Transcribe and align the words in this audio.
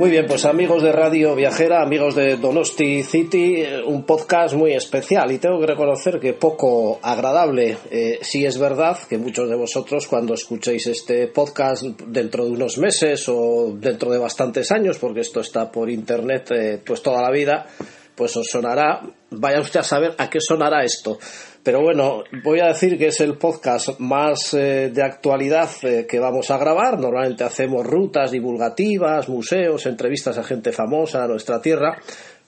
Muy 0.00 0.08
bien, 0.08 0.26
pues 0.26 0.46
amigos 0.46 0.82
de 0.82 0.92
Radio 0.92 1.34
Viajera, 1.34 1.82
amigos 1.82 2.14
de 2.14 2.38
Donosti 2.38 3.02
City, 3.02 3.56
eh, 3.56 3.82
un 3.84 4.04
podcast 4.04 4.54
muy 4.54 4.72
especial 4.72 5.30
y 5.30 5.36
tengo 5.36 5.60
que 5.60 5.66
reconocer 5.66 6.18
que 6.18 6.32
poco 6.32 6.98
agradable. 7.02 7.76
Eh, 7.90 8.18
sí 8.22 8.46
es 8.46 8.56
verdad 8.56 8.96
que 9.06 9.18
muchos 9.18 9.50
de 9.50 9.56
vosotros 9.56 10.06
cuando 10.06 10.32
escuchéis 10.32 10.86
este 10.86 11.26
podcast 11.26 11.82
dentro 11.82 12.46
de 12.46 12.50
unos 12.52 12.78
meses 12.78 13.28
o 13.28 13.74
dentro 13.76 14.10
de 14.10 14.16
bastantes 14.16 14.72
años, 14.72 14.96
porque 14.98 15.20
esto 15.20 15.40
está 15.40 15.70
por 15.70 15.90
internet 15.90 16.50
eh, 16.50 16.80
pues 16.82 17.02
toda 17.02 17.20
la 17.20 17.30
vida, 17.30 17.66
pues 18.14 18.34
os 18.38 18.46
sonará, 18.46 19.02
vaya 19.30 19.60
usted 19.60 19.80
a 19.80 19.84
saber 19.84 20.14
a 20.18 20.28
qué 20.28 20.40
sonará 20.40 20.84
esto. 20.84 21.18
Pero 21.62 21.82
bueno, 21.82 22.24
voy 22.42 22.60
a 22.60 22.68
decir 22.68 22.96
que 22.96 23.08
es 23.08 23.20
el 23.20 23.36
podcast 23.36 23.98
más 23.98 24.54
eh, 24.54 24.90
de 24.92 25.02
actualidad 25.02 25.68
eh, 25.82 26.06
que 26.08 26.18
vamos 26.18 26.50
a 26.50 26.56
grabar. 26.56 26.98
Normalmente 26.98 27.44
hacemos 27.44 27.86
rutas 27.86 28.30
divulgativas, 28.30 29.28
museos, 29.28 29.84
entrevistas 29.86 30.38
a 30.38 30.42
gente 30.42 30.72
famosa 30.72 31.24
a 31.24 31.28
nuestra 31.28 31.60
tierra, 31.60 31.98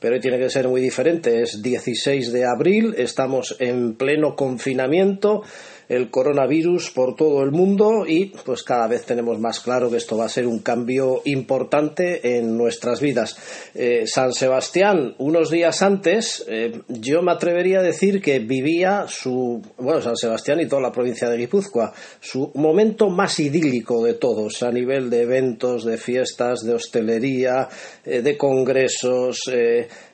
pero 0.01 0.15
hoy 0.15 0.21
tiene 0.21 0.39
que 0.39 0.49
ser 0.49 0.67
muy 0.67 0.81
diferente. 0.81 1.43
Es 1.43 1.63
16 1.63 2.33
de 2.33 2.47
abril, 2.47 2.95
estamos 2.97 3.55
en 3.59 3.97
pleno 3.97 4.35
confinamiento 4.35 5.43
el 5.89 6.11
coronavirus 6.11 6.91
por 6.91 7.17
todo 7.17 7.43
el 7.43 7.51
mundo 7.51 8.05
y 8.07 8.27
pues 8.45 8.63
cada 8.63 8.87
vez 8.87 9.05
tenemos 9.05 9.39
más 9.39 9.61
claro 9.61 9.91
que 9.91 9.97
esto 9.97 10.17
va 10.17 10.27
a 10.27 10.29
ser 10.29 10.47
un 10.47 10.61
cambio 10.61 11.23
importante 11.25 12.39
en 12.39 12.57
nuestras 12.57 13.01
vidas. 13.01 13.37
Eh, 13.75 14.07
San 14.07 14.33
Sebastián, 14.33 15.15
unos 15.19 15.51
días 15.51 15.83
antes, 15.83 16.45
eh, 16.49 16.81
yo 16.89 17.23
me 17.23 17.33
atrevería 17.33 17.81
a 17.81 17.83
decir 17.83 18.21
que 18.21 18.39
vivía 18.39 19.07
su, 19.09 19.63
bueno, 19.79 20.01
San 20.01 20.17
Sebastián 20.17 20.61
y 20.61 20.67
toda 20.67 20.83
la 20.83 20.93
provincia 20.93 21.29
de 21.29 21.37
Guipúzcoa, 21.37 21.93
su 22.21 22.51
momento 22.55 23.09
más 23.09 23.39
idílico 23.41 24.05
de 24.05 24.15
todos, 24.15 24.63
a 24.63 24.71
nivel 24.71 25.11
de 25.11 25.23
eventos, 25.23 25.85
de 25.85 25.99
fiestas, 25.99 26.61
de 26.65 26.75
hostelería, 26.75 27.69
eh, 28.05 28.23
de 28.23 28.37
congresos, 28.37 29.51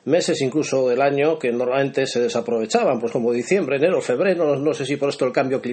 meses 0.05 0.41
incluso 0.41 0.89
del 0.89 1.01
año 1.01 1.37
que 1.37 1.51
normalmente 1.51 2.05
se 2.05 2.19
desaprovechaban, 2.19 2.99
pues 2.99 3.11
como 3.11 3.31
diciembre, 3.31 3.77
enero, 3.77 4.01
febrero, 4.01 4.55
no, 4.55 4.73
sé 4.73 4.85
si 4.85 4.97
por 4.97 5.09
esto 5.09 5.25
el 5.25 5.31
cambio 5.31 5.61
climático, 5.61 5.68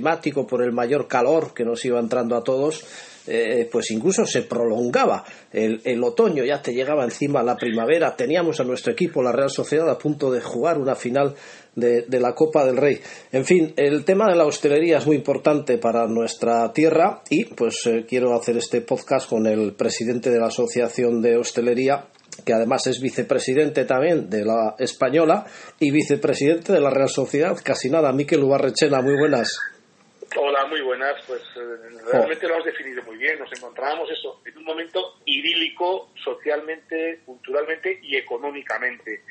por 0.47 0.62
el 0.62 0.72
mayor 0.72 1.08
calor 1.08 1.52
que 1.55 1.64
nos 1.64 1.84
iba 1.84 1.98
entrando 1.98 2.36
a 2.36 2.44
todos, 2.44 2.84
eh, 3.28 3.69
pues 3.70 3.91
incluso 3.91 4.25
se 4.25 4.42
prolongaba 4.42 5.25
el, 5.53 6.05
otoño, 6.05 6.44
ya 6.44 6.62
te 6.62 6.72
llegaba 6.72 7.03
encima 7.03 7.42
la 7.42 7.56
primavera, 7.56 8.14
teníamos 8.14 8.61
a 8.61 8.64
nuestro 8.64 8.92
equipo, 8.92 9.22
la 9.22 9.33
Real 9.33 9.50
Sociedad, 9.50 9.88
a 9.91 9.98
punto 9.98 10.30
de 10.30 10.41
jugar 10.41 10.78
una 10.78 10.94
final 10.94 11.34
de, 11.75 12.03
de, 12.03 12.20
la 12.20 12.34
Copa 12.34 12.64
del 12.64 12.77
Rey. 12.77 13.00
En 13.33 13.44
fin, 13.44 13.72
el 13.77 14.05
tema 14.05 14.30
de 14.30 14.36
la 14.36 14.47
hostelería 14.47 14.98
es 14.98 15.06
muy 15.06 15.16
importante 15.16 15.77
para 15.78 16.06
nuestra 16.06 16.72
tierra 16.72 17.22
y 17.28 17.47
pues 17.47 17.84
eh, 17.86 18.05
quiero 18.08 18.34
hacer 18.34 18.58
este 18.58 18.81
podcast 18.81 19.28
con 19.28 19.47
el 19.47 19.72
presidente 19.75 20.31
de 20.31 20.38
la 20.38 20.47
Asociación 20.47 21.20
de 21.20 21.36
Hostelería, 21.36 22.06
que 22.44 22.53
además 22.53 22.86
es 22.86 23.00
vicepresidente 23.00 23.84
también 23.84 24.31
de 24.31 24.44
la 24.44 24.77
Española 24.78 25.47
y 25.81 25.91
vicepresidente 25.91 26.72
de 26.72 26.81
la 26.81 26.91
Real 26.91 27.08
Sociedad, 27.08 27.56
casi 27.62 27.91
nada. 27.91 28.12
Miquel 28.12 28.44
Ubarrechena, 28.44 29.00
muy 29.00 29.16
buenas. 29.19 29.58
Hola, 30.34 30.66
muy 30.66 30.80
buenas. 30.80 31.14
Pues 31.26 31.42
eh, 31.56 31.98
realmente 32.10 32.48
lo 32.48 32.56
has 32.56 32.64
definido 32.64 33.03
muy 33.04 33.16
bien. 33.16 33.38
Nos 33.38 33.53
encontrábamos 33.53 34.10
eso 34.10 34.41
en 34.44 34.59
un 34.59 34.64
momento 34.64 35.19
idílico 35.25 36.12
socialmente, 36.22 37.20
culturalmente 37.25 38.00
y 38.03 38.16
económicamente. 38.16 39.22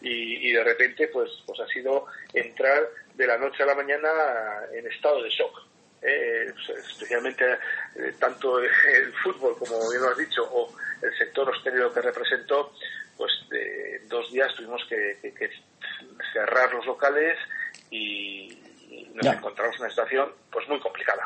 Y, 0.00 0.52
de 0.52 0.62
repente, 0.62 1.08
pues, 1.08 1.28
pues 1.44 1.58
ha 1.58 1.66
sido 1.66 2.06
entrar 2.32 2.88
de 3.14 3.26
la 3.26 3.36
noche 3.36 3.64
a 3.64 3.66
la 3.66 3.74
mañana 3.74 4.08
en 4.72 4.86
estado 4.86 5.22
de 5.22 5.28
shock. 5.28 5.66
Eh, 6.00 6.52
especialmente 6.86 7.44
eh, 7.96 8.12
tanto 8.20 8.60
el 8.60 9.12
fútbol, 9.24 9.58
como 9.58 9.90
bien 9.90 10.02
lo 10.02 10.10
has 10.10 10.16
dicho, 10.16 10.44
o 10.44 10.72
el 11.02 11.18
sector 11.18 11.50
hostelero 11.50 11.92
que 11.92 12.00
representó, 12.00 12.72
pues 13.16 13.32
de 13.50 14.02
dos 14.06 14.30
días 14.32 14.54
tuvimos 14.54 14.80
que, 14.88 15.18
cerrar 16.32 16.72
los 16.72 16.86
locales 16.86 17.36
y, 17.90 18.56
nos 19.14 19.34
encontramos 19.34 19.76
en 19.76 19.82
una 19.82 19.90
situación 19.90 20.28
pues 20.50 20.68
muy 20.68 20.80
complicada. 20.80 21.22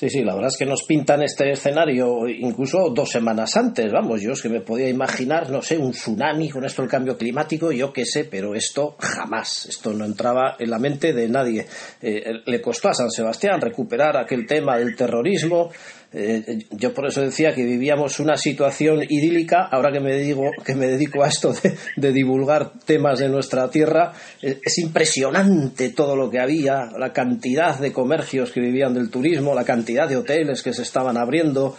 Sí, 0.00 0.08
sí, 0.08 0.24
la 0.24 0.32
verdad 0.32 0.48
es 0.48 0.56
que 0.56 0.64
nos 0.64 0.84
pintan 0.84 1.22
este 1.22 1.50
escenario 1.50 2.26
incluso 2.26 2.88
dos 2.88 3.10
semanas 3.10 3.54
antes, 3.58 3.92
vamos, 3.92 4.22
yo 4.22 4.32
es 4.32 4.40
que 4.40 4.48
me 4.48 4.62
podía 4.62 4.88
imaginar, 4.88 5.50
no 5.50 5.60
sé, 5.60 5.76
un 5.76 5.90
tsunami 5.90 6.48
con 6.48 6.64
esto 6.64 6.80
del 6.80 6.90
cambio 6.90 7.18
climático, 7.18 7.70
yo 7.70 7.92
qué 7.92 8.06
sé, 8.06 8.24
pero 8.24 8.54
esto 8.54 8.96
jamás, 8.98 9.66
esto 9.66 9.92
no 9.92 10.06
entraba 10.06 10.56
en 10.58 10.70
la 10.70 10.78
mente 10.78 11.12
de 11.12 11.28
nadie. 11.28 11.66
Eh, 12.00 12.32
le 12.46 12.62
costó 12.62 12.88
a 12.88 12.94
San 12.94 13.10
Sebastián 13.10 13.60
recuperar 13.60 14.16
aquel 14.16 14.46
tema 14.46 14.78
del 14.78 14.96
terrorismo, 14.96 15.70
eh, 16.12 16.66
yo 16.70 16.92
por 16.92 17.06
eso 17.06 17.20
decía 17.20 17.54
que 17.54 17.64
vivíamos 17.64 18.18
una 18.18 18.36
situación 18.36 19.02
idílica. 19.08 19.68
Ahora 19.70 19.92
que 19.92 20.00
me 20.00 20.12
dedico, 20.12 20.50
que 20.64 20.74
me 20.74 20.86
dedico 20.86 21.22
a 21.22 21.28
esto 21.28 21.52
de, 21.96 22.12
divulgar 22.12 22.72
temas 22.84 23.20
de 23.20 23.28
nuestra 23.28 23.70
tierra, 23.70 24.12
eh, 24.42 24.58
es 24.62 24.78
impresionante 24.78 25.90
todo 25.90 26.16
lo 26.16 26.28
que 26.28 26.40
había, 26.40 26.90
la 26.98 27.12
cantidad 27.12 27.78
de 27.78 27.92
comercios 27.92 28.50
que 28.50 28.60
vivían 28.60 28.94
del 28.94 29.10
turismo, 29.10 29.54
la 29.54 29.64
cantidad 29.64 30.08
de 30.08 30.16
hoteles 30.16 30.62
que 30.62 30.72
se 30.72 30.82
estaban 30.82 31.16
abriendo. 31.16 31.76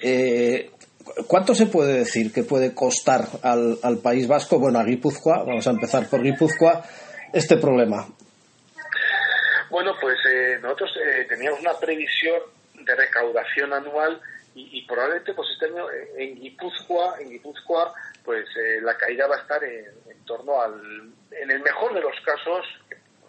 Eh, 0.00 0.70
¿Cuánto 1.26 1.54
se 1.54 1.66
puede 1.66 1.98
decir 1.98 2.32
que 2.32 2.44
puede 2.44 2.74
costar 2.74 3.26
al, 3.42 3.78
al 3.82 3.98
País 3.98 4.28
Vasco, 4.28 4.60
bueno, 4.60 4.78
a 4.78 4.84
Guipúzcoa, 4.84 5.42
vamos 5.44 5.66
a 5.66 5.70
empezar 5.70 6.08
por 6.08 6.22
Guipúzcoa, 6.22 6.84
este 7.32 7.56
problema? 7.56 8.06
Bueno, 9.68 9.92
pues 10.00 10.18
nosotros 10.62 10.90
teníamos 11.28 11.60
una 11.60 11.72
previsión 11.80 12.40
de 12.84 12.94
recaudación 12.94 13.72
anual 13.72 14.20
y, 14.54 14.86
probablemente 14.86 15.32
pues 15.32 15.48
este 15.50 15.66
año 15.66 15.86
en 16.16 16.38
Guipúzcoa, 16.38 17.20
en 17.20 17.30
Guipúzcoa 17.30 17.94
pues 18.22 18.44
eh, 18.56 18.80
la 18.82 18.96
caída 18.96 19.26
va 19.26 19.36
a 19.36 19.40
estar 19.40 19.64
en, 19.64 20.24
torno 20.26 20.60
al, 20.60 21.10
en 21.30 21.50
el 21.50 21.60
mejor 21.60 21.94
de 21.94 22.00
los 22.00 22.14
casos, 22.24 22.64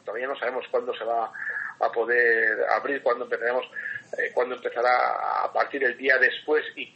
todavía 0.03 0.27
no 0.27 0.37
sabemos 0.37 0.65
cuándo 0.69 0.93
se 0.95 1.03
va 1.05 1.31
a 1.79 1.91
poder 1.91 2.63
abrir, 2.69 3.01
cuándo 3.01 3.23
empezaremos, 3.23 3.65
eh, 4.17 4.31
cuándo 4.33 4.55
empezará 4.55 5.43
a 5.43 5.51
partir 5.51 5.81
del 5.81 5.97
día 5.97 6.17
después 6.17 6.63
y, 6.75 6.93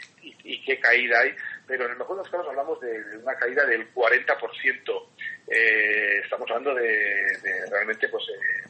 qué 0.65 0.79
caída 0.79 1.19
hay, 1.21 1.33
pero 1.65 1.85
en 1.85 1.91
el 1.91 1.97
mejor 1.97 2.17
de 2.17 2.23
los 2.23 2.31
casos 2.31 2.47
hablamos 2.49 2.79
de, 2.81 3.17
una 3.17 3.35
caída 3.35 3.65
del 3.65 3.93
40%. 3.93 5.07
Eh, 5.47 6.19
estamos 6.23 6.49
hablando 6.49 6.75
de, 6.75 7.25
realmente 7.71 8.09
pues 8.09 8.23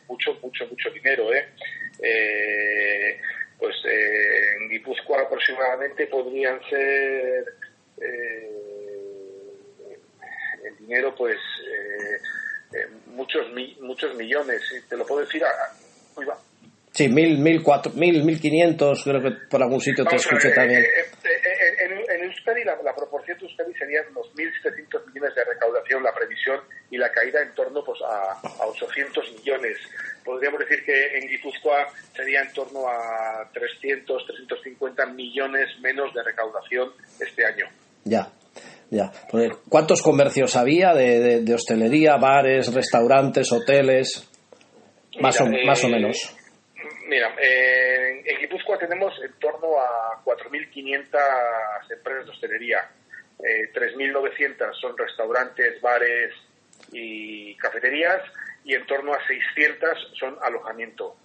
mucho, 0.08 0.36
mucho, 0.42 0.68
mucho 0.68 0.92
dinero, 0.92 1.34
¿eh? 1.34 1.50
eh 2.04 3.20
pues 3.58 3.76
eh, 3.86 4.58
en 4.60 4.70
Guipúzcoa 4.70 5.22
aproximadamente 5.22 6.08
podrían 6.08 6.60
ser 6.70 7.46
eh, 8.02 8.52
el 10.64 10.78
dinero 10.78 11.16
pues 11.16 11.38
eh, 12.74 12.88
muchos 13.08 13.48
muchos 13.80 14.16
millones 14.16 14.62
te 14.88 14.98
lo 14.98 15.06
puedo 15.06 15.22
decir 15.22 15.44
a, 15.44 15.50
Sí, 16.98 17.08
mil, 17.10 17.38
mil, 17.38 17.62
cuatro, 17.62 17.92
mil, 17.94 18.24
mil 18.24 18.42
quinientos, 18.42 19.04
creo 19.04 19.22
que 19.22 19.30
por 19.48 19.62
algún 19.62 19.80
sitio 19.80 20.04
te 20.04 20.16
escuché 20.16 20.50
también. 20.50 20.84
en, 20.84 22.24
Euskadi 22.24 22.64
la, 22.64 22.96
proporción 22.96 23.38
de 23.38 23.46
Euskadi 23.46 23.72
serían 23.76 24.06
unos 24.10 24.34
1.700 24.34 25.06
millones 25.14 25.36
de 25.36 25.44
recaudación, 25.44 26.02
la 26.02 26.12
previsión, 26.12 26.60
y 26.90 26.98
la 26.98 27.12
caída 27.12 27.44
en 27.44 27.54
torno 27.54 27.84
pues, 27.84 28.00
a, 28.02 28.32
a 28.32 28.66
800 28.66 29.32
millones 29.34 29.78
podríamos 30.28 30.60
decir 30.60 30.84
que 30.84 31.18
en 31.18 31.28
Guipúzcoa 31.30 31.88
sería 32.14 32.42
en 32.42 32.52
torno 32.52 32.86
a 32.88 33.50
300, 33.54 34.26
350 34.26 35.06
millones 35.08 35.70
menos 35.80 36.14
de 36.14 36.22
recaudación 36.22 36.92
este 37.20 37.46
año. 37.46 37.66
Ya, 38.04 38.28
ya. 38.92 39.10
¿Cuántos 39.70 40.02
comercios 40.02 40.58
había 40.58 40.94
de, 40.94 41.54
hostelería, 41.54 42.18
bares, 42.18 42.74
restaurantes, 42.74 43.52
hoteles? 43.54 44.30
Más, 45.22 45.40
o, 45.40 45.46
más 45.66 45.84
o 45.86 45.88
menos. 45.88 46.36
Mira, 47.08 47.34
en 47.42 48.38
Guipúzcoa 48.42 48.78
tenemos 48.78 49.14
en 49.24 49.32
torno 49.40 49.80
a 49.80 50.22
4.500 50.26 51.92
empresas 51.96 52.26
de 52.26 52.32
hostelería. 52.32 52.80
3.900 53.40 54.74
son 54.82 54.98
restaurantes, 54.98 55.80
bares 55.82 56.34
y 56.92 57.56
cafeterías 57.56 58.22
y 58.68 58.76
en 58.76 58.86
torno 58.86 59.14
a 59.14 59.26
600 59.26 60.12
son 60.20 60.38
alojamiento 60.44 61.16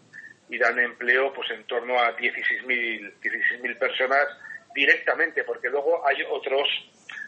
y 0.49 0.59
dan 0.59 0.79
empleo 0.79 1.33
pues 1.35 1.51
en 1.51 1.65
torno 1.65 1.99
a 1.99 2.17
16.000 2.17 3.15
16 3.21 3.77
personas 3.77 4.29
directamente 4.75 5.43
porque 5.43 5.69
luego 5.69 6.07
hay 6.07 6.23
otros 6.31 6.69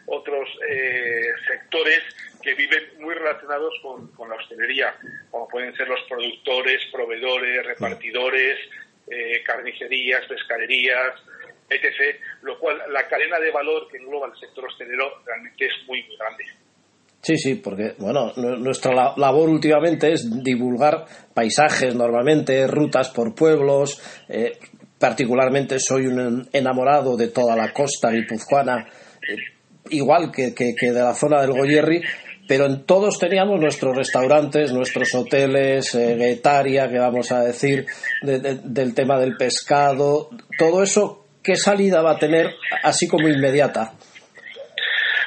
otros 0.07 0.47
eh, 0.69 1.33
sectores 1.47 2.01
que 2.41 2.53
viven 2.53 2.99
muy 2.99 3.13
relacionados 3.13 3.73
con, 3.81 4.29
la 4.29 4.35
hostelería 4.35 4.95
como 5.29 5.49
pueden 5.49 5.75
ser 5.75 5.89
los 5.89 6.01
productores 6.03 6.81
proveedores 6.93 7.65
repartidores 7.65 8.57
eh, 9.07 9.43
carnicerías 9.45 10.25
pescaderías 10.27 11.13
etc. 11.69 12.19
Lo 12.41 12.59
cual, 12.59 12.81
la 12.89 13.07
cadena 13.07 13.39
de 13.39 13.51
valor 13.51 13.87
que 13.89 13.97
engloba 13.97 14.27
el 14.27 14.39
sector 14.39 14.65
hostelero 14.65 15.21
realmente 15.25 15.65
es 15.65 15.73
muy, 15.87 16.03
muy 16.03 16.15
grande. 16.15 16.45
Sí, 17.25 17.37
sí, 17.37 17.55
porque 17.55 17.95
bueno, 17.97 18.33
nuestra 18.35 19.15
labor 19.17 19.49
últimamente 19.49 20.13
es 20.13 20.29
divulgar 20.43 21.05
paisajes 21.33 21.95
normalmente, 21.95 22.67
rutas 22.67 23.09
por 23.09 23.33
pueblos. 23.33 23.99
Eh, 24.29 24.51
particularmente 24.99 25.79
soy 25.79 26.05
un 26.05 26.47
enamorado 26.53 27.17
de 27.17 27.29
toda 27.29 27.55
la 27.55 27.73
costa 27.73 28.11
guipuzcoana, 28.11 28.87
eh, 29.27 29.37
igual 29.89 30.31
que, 30.31 30.53
de 30.53 31.01
la 31.01 31.15
zona 31.15 31.41
del 31.41 31.53
Goyerri, 31.53 31.99
pero 32.47 32.67
en 32.67 32.85
todos 32.85 33.17
teníamos 33.17 33.59
nuestros 33.59 33.97
restaurantes, 33.97 34.71
nuestros 34.71 35.15
hoteles, 35.15 35.95
eh, 35.95 36.15
Guetaria, 36.15 36.87
que 36.91 36.99
vamos 36.99 37.31
a 37.31 37.39
decir, 37.41 37.87
del 38.21 38.93
tema 38.93 39.17
del 39.19 39.35
pescado, 39.35 40.29
todo 40.59 40.83
eso, 40.83 41.25
¿qué 41.41 41.55
salida 41.55 42.03
va 42.03 42.11
a 42.11 42.19
tener 42.19 42.53
así 42.83 43.07
como 43.07 43.27
inmediata? 43.27 43.93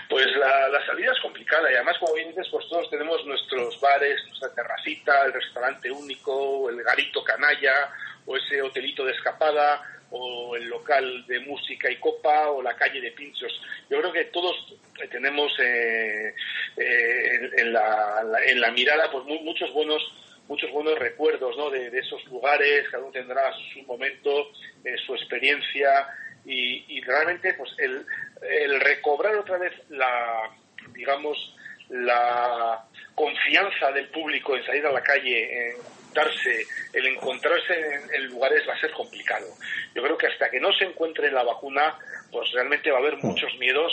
Pues 0.09 0.25
la, 0.41 0.69
la 0.69 0.87
salida 0.87 1.08
complicada 1.49 1.71
y 1.71 1.75
además, 1.75 1.97
como 1.99 2.15
bien 2.15 2.29
dices, 2.29 2.47
pues 2.50 2.67
todos 2.69 2.91
tenemos 2.91 3.25
nuestros 3.27 3.81
bares, 3.81 4.21
nuestra 4.27 4.55
terracita, 4.55 5.25
el 5.27 5.33
restaurante 5.33 5.91
único, 5.91 6.69
el 6.71 6.83
garito 6.83 7.23
canalla 7.25 7.91
o 8.27 8.37
ese 8.37 8.61
hotelito 8.61 9.05
de 9.05 9.12
escapada 9.12 9.83
o 10.11 10.56
el 10.56 10.69
local 10.69 11.27
de 11.27 11.41
música 11.41 11.91
y 11.91 11.97
copa 11.97 12.50
o 12.50 12.62
la 12.62 12.75
calle 12.77 13.00
de 13.00 13.12
pinchos. 13.12 13.53
Yo 13.91 13.99
creo 14.00 14.12
que 14.12 14.25
todos 14.27 14.75
tenemos 15.11 15.53
eh, 15.61 16.35
eh, 16.77 17.50
en, 17.56 17.73
la, 17.73 18.23
en, 18.47 18.61
la, 18.61 18.71
mirada 18.71 19.11
pues 19.11 19.25
muchos 19.25 19.73
buenos 19.73 20.03
muchos 20.49 20.71
buenos 20.73 20.99
recuerdos 20.99 21.55
¿no? 21.59 21.69
de, 21.69 21.89
esos 21.99 22.25
lugares, 22.27 22.89
cada 22.91 23.03
uno 23.03 23.12
tendrá 23.12 23.53
su 23.75 23.83
momento, 23.83 24.50
eh, 24.83 24.97
su 25.06 25.15
experiencia 25.15 26.09
y, 26.47 27.03
realmente 27.03 27.53
pues 27.53 27.71
el, 27.77 28.06
el 28.41 28.81
recobrar 28.81 29.37
otra 29.37 29.59
vez 29.59 29.73
la 29.91 30.50
digamos 30.99 31.55
la 31.89 32.85
confianza 33.15 33.91
del 33.93 34.09
público 34.09 34.55
en 34.56 34.67
salir 34.67 34.85
a 34.85 34.93
la 34.93 35.03
calle, 35.03 35.71
en 35.71 35.77
darse, 36.12 36.67
el 36.93 37.06
encontrarse 37.06 38.00
en, 38.12 38.27
lugares 38.27 38.69
va 38.69 38.75
a 38.75 38.81
ser 38.81 38.91
complicado. 38.91 39.47
Yo 39.95 40.03
creo 40.03 40.19
que 40.19 40.27
hasta 40.27 40.50
que 40.50 40.61
no 40.61 40.73
se 40.73 40.85
encuentre 40.85 41.31
la 41.31 41.45
vacuna, 41.45 41.97
pues 42.31 42.50
realmente 42.53 42.91
va 42.91 42.99
a 42.99 43.00
haber 43.00 43.17
mm. 43.17 43.27
muchos 43.27 43.56
miedos 43.59 43.93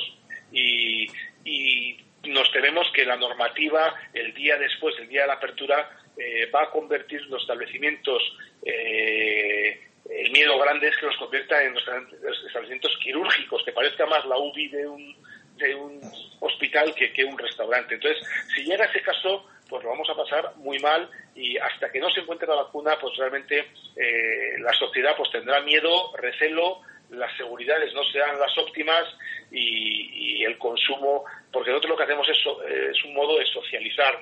y, 0.52 1.07
nos 2.25 2.52
tememos 2.52 2.88
que 2.92 3.06
la 3.06 3.18
normativa, 3.18 3.94
el 4.12 4.34
día 4.34 4.57
después, 4.57 4.96
el 4.98 5.07
día 5.07 5.22
de 5.22 5.28
la 5.28 5.34
apertura, 5.34 5.92
eh, 6.18 6.50
va 6.50 6.63
a 6.63 6.72
convertir 6.72 7.22
los 7.28 7.40
establecimientos 7.44 8.19
eh, 8.66 9.80
el 10.10 10.31
miedo 10.31 10.57
grande 10.60 10.88
es 10.88 10.98
que 10.98 11.07
los 11.07 11.18
convierta 11.18 11.63
en 11.63 11.74
los 11.74 11.84
establecimientos 12.46 12.98
quirúrgicos, 13.02 13.63
que 13.63 13.72
parezca 13.72 14.06
más 14.06 14.25
la 14.25 14.38
UBI 14.38 14.68
de 14.69 14.88
un, 14.88 15.16
de 15.57 15.75
un 15.75 16.02
hospital 16.40 16.94
que, 16.96 17.12
que 17.13 17.24
un 17.24 17.38
restaurante. 17.38 17.96
Entonces, 17.96 18.22
si 18.54 18.63
llega 18.63 18.86
ese 18.86 19.02
caso, 19.02 19.46
pues 19.69 19.84
lo 19.84 19.90
vamos 19.90 20.10
a 20.10 20.16
pasar 20.16 20.56
muy 20.57 20.80
mal 20.80 21.10
y 21.36 21.57
hasta 21.57 21.92
que 21.92 22.00
no 22.00 22.10
se 22.10 22.22
encuentre 22.22 22.48
la 22.48 22.56
vacuna, 22.56 22.98
pues 23.00 23.16
realmente 23.18 23.68
eh, 23.96 24.56
la 24.60 24.74
sociedad 24.74 25.16
pues 25.18 25.31
tendrá 25.31 25.62
miedo, 25.62 26.16
recelo, 26.18 26.81
las 27.10 27.36
seguridades 27.38 27.94
no 27.94 28.04
sean 28.06 28.40
las 28.40 28.57
óptimas 28.57 29.04
y, 29.52 30.44
el 30.44 30.57
consumo, 30.60 31.24
porque 31.52 31.72
nosotros 31.72 31.92
lo 31.92 31.98
que 31.98 32.04
hacemos 32.04 32.30
es, 32.30 32.38
es 32.92 33.04
un 33.04 33.16
modo 33.16 33.40
de 33.40 33.46
socializar, 33.48 34.19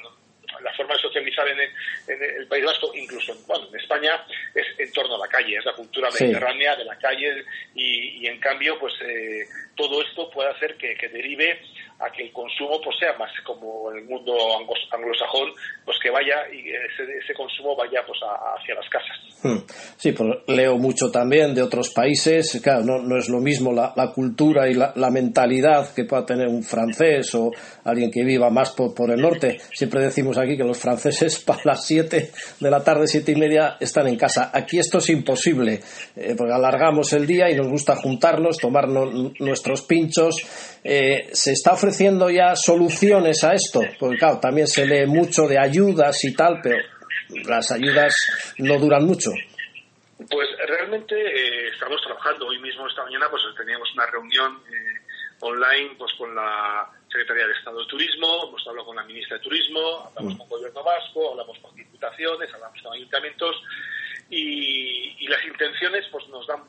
la 0.62 0.74
forma 0.74 0.94
de 0.96 1.02
socializar 1.02 1.48
en 1.48 1.60
el, 1.60 2.48
País 2.48 2.66
Vasco, 2.66 2.92
incluso 2.94 3.36
bueno, 3.48 3.68
en 3.70 3.80
España, 3.80 4.26
es 4.54 4.66
en 4.78 4.92
torno 4.92 5.16
a 5.16 5.20
la 5.20 5.28
calle, 5.28 5.58
es 5.58 5.66
la 5.66 5.74
cultura 5.74 6.10
mediterránea 6.12 6.76
de 6.76 6.86
la 6.86 6.98
calle 6.98 7.46
y, 7.76 8.28
en 8.28 8.40
cambio, 8.40 8.78
pues 8.80 8.94
eh, 9.02 9.46
todo 9.76 10.02
esto 10.02 10.30
puede 10.30 10.50
hacer 10.50 10.76
que, 10.76 10.96
que 10.96 11.10
derive 11.10 11.62
a 12.04 12.12
que 12.12 12.24
el 12.24 12.34
consumo 12.34 12.80
pues 12.84 12.98
sea 13.00 13.14
más 13.18 13.32
como 13.46 13.92
en 13.92 14.00
el 14.00 14.06
mundo 14.06 14.34
anglosajón, 14.92 15.54
pues 15.86 15.98
que 16.02 16.10
vaya 16.10 16.36
y 16.52 16.60
ese, 16.70 17.04
ese 17.24 17.34
consumo 17.34 17.76
vaya 17.76 18.02
pues 18.06 18.20
hacia 18.22 18.76
las 18.76 18.90
casas. 18.90 19.18
Hmm. 19.44 19.66
Sí, 19.98 20.12
pues 20.12 20.30
leo 20.48 20.78
mucho 20.78 21.12
también 21.12 21.54
de 21.54 21.62
otros 21.62 21.90
países, 21.90 22.60
claro, 22.64 22.84
no, 22.84 23.00
no 23.00 23.18
es 23.18 23.30
lo 23.30 23.40
mismo 23.40 23.72
la, 23.74 23.94
la 23.96 24.12
cultura 24.12 24.70
y 24.70 24.74
la, 24.74 24.94
la, 24.96 25.10
mentalidad 25.10 25.94
que 25.94 26.06
pueda 26.06 26.26
tener 26.26 26.48
un 26.48 26.64
francés 26.64 27.36
o 27.36 27.52
alguien 27.84 28.10
que 28.10 28.24
viva 28.24 28.50
más 28.50 28.72
por, 28.72 28.94
por 28.94 29.12
el 29.12 29.22
norte. 29.22 29.60
Siempre 29.74 30.02
decimos 30.02 30.38
aquí 30.38 30.58
que 30.58 30.64
los 30.64 30.78
franceses 30.78 31.40
para 31.46 31.62
las 31.66 31.86
7 31.86 32.32
de 32.60 32.72
la 32.72 32.84
tarde, 32.84 33.08
siete 33.08 33.34
y 33.34 33.36
media, 33.36 33.78
están 33.80 34.08
en 34.08 34.16
casa. 34.16 34.52
Aquí 34.54 34.80
esto 34.80 35.00
es 35.00 35.10
imposible, 35.10 35.82
eh, 36.16 36.36
porque 36.38 36.54
alargamos 36.54 37.12
el 37.14 37.28
día 37.28 37.50
y 37.50 37.56
nos 37.56 37.68
gusta 37.68 37.96
juntarnos, 37.96 38.58
tomarnos 38.58 39.40
nuestros 39.40 39.82
pinchos. 39.84 40.36
Eh, 40.84 41.30
se 41.32 41.54
está 41.54 41.74
ofreciendo 41.74 41.93
ya 42.32 42.56
soluciones 42.56 43.44
a 43.44 43.54
esto? 43.54 43.82
Porque 44.00 44.18
claro, 44.18 44.40
también 44.40 44.68
se 44.68 44.86
lee 44.86 45.06
mucho 45.06 45.48
de 45.48 45.60
ayudas 45.60 46.24
y 46.24 46.34
tal, 46.36 46.60
pero 46.62 46.78
las 47.46 47.72
ayudas 47.72 48.16
no 48.58 48.80
duran 48.80 49.06
mucho. 49.06 49.32
Pues 50.30 50.48
realmente 50.68 51.16
eh, 51.16 51.70
estamos 51.74 52.02
trabajando. 52.02 52.48
Hoy 52.48 52.60
mismo, 52.60 52.88
esta 52.88 53.04
mañana, 53.04 53.28
pues 53.30 53.42
teníamos 53.58 53.92
una 53.94 54.06
reunión 54.08 54.62
eh, 54.70 55.02
online 55.42 55.96
pues 55.98 56.12
con 56.18 56.34
la 56.36 56.88
Secretaría 57.12 57.48
de 57.48 57.54
Estado 57.54 57.80
de 57.80 57.88
Turismo, 57.88 58.48
hemos 58.48 58.68
hablado 58.68 58.88
con 58.88 58.96
la 58.96 59.04
Ministra 59.04 59.38
de 59.38 59.44
Turismo, 59.44 60.08
hablamos 60.08 60.36
mm. 60.36 60.38
con 60.38 60.46
el 60.46 60.50
Gobierno 60.50 60.84
Vasco, 60.84 61.32
hablamos 61.32 61.60
con 61.60 61.76
diputaciones, 61.76 62.54
hablamos 62.54 62.82
con 62.82 62.94
ayuntamientos 62.94 63.56
y, 64.30 65.16
y 65.20 65.28
las 65.28 65.44
intenciones 65.46 66.06
pues 66.12 66.28
nos 66.30 66.48
dan 66.48 66.64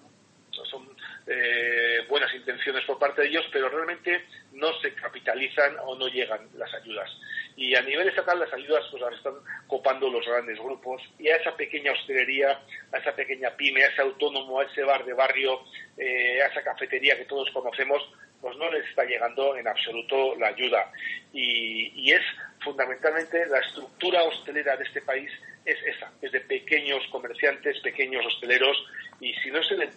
son 0.71 0.94
eh, 1.27 2.05
buenas 2.09 2.35
intenciones 2.35 2.85
por 2.85 2.99
parte 2.99 3.23
de 3.23 3.29
ellos, 3.29 3.47
pero 3.51 3.69
realmente 3.69 4.25
no 4.53 4.73
se 4.81 4.93
capitalizan 4.95 5.77
o 5.85 5.97
no 5.97 6.09
llegan 6.09 6.49
las 6.57 6.73
ayudas. 6.75 7.11
Y 7.57 7.75
a 7.75 7.83
nivel 7.83 8.09
estatal 8.09 8.39
las 8.39 8.53
ayudas 8.53 8.85
pues 8.91 9.03
ahora 9.03 9.17
están 9.17 9.35
copando 9.67 10.11
los 10.11 10.27
grandes 10.27 10.59
grupos 10.59 11.01
y 11.19 11.29
a 11.29 11.37
esa 11.37 11.57
pequeña 11.57 11.93
hostelería, 11.93 12.61
a 12.93 12.99
esa 12.99 13.15
pequeña 13.15 13.51
pyme, 13.57 13.85
a 13.85 13.89
ese 13.89 14.03
autónomo, 14.03 14.61
a 14.61 14.65
ese 14.65 14.83
bar 14.83 15.05
de 15.05 15.15
barrio, 15.15 15.61
eh, 15.97 16.43
a 16.43 16.47
esa 16.47 16.63
cafetería 16.63 17.17
que 17.17 17.25
todos 17.25 17.51
conocemos, 17.53 18.03
pues 18.41 18.57
no 18.57 18.71
les 18.71 18.87
está 18.89 19.05
llegando 19.05 19.57
en 19.57 19.67
absoluto 19.67 20.37
la 20.37 20.49
ayuda. 20.49 20.91
Y, 21.33 21.93
y 21.95 22.13
es 22.13 22.23
fundamentalmente 22.63 23.47
la 23.47 23.61
estructura 23.61 24.23
hostelera 24.25 24.77
de 24.77 24.85
este 24.85 25.01
país 25.03 25.31
es 25.65 25.79
esa, 25.87 26.13
es 26.21 26.33
de 26.33 26.41
pequeños 26.41 27.03
comerciantes, 27.11 27.81
pequeños 27.81 28.27
hosteleros, 28.27 28.77
y 29.21 29.33
si 29.35 29.51
no 29.51 29.63
se 29.63 29.77
le 29.77 29.89